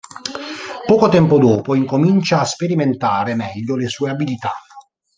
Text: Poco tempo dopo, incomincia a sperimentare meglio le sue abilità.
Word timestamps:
Poco 0.87 1.09
tempo 1.09 1.37
dopo, 1.37 1.75
incomincia 1.75 2.39
a 2.39 2.45
sperimentare 2.45 3.35
meglio 3.35 3.75
le 3.75 3.87
sue 3.87 4.09
abilità. 4.09 4.51